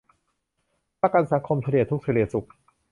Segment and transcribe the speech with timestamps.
[1.01, 2.47] ประกันสังคม เฉลี่ยทุกข์เฉลี่ยสุข